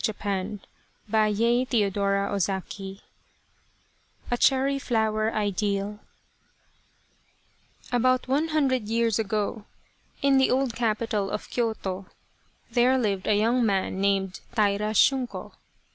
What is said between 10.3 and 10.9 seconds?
the old